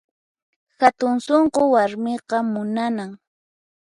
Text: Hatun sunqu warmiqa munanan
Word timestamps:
Hatun 0.81 1.15
sunqu 1.25 1.61
warmiqa 1.73 2.37
munanan 2.51 3.11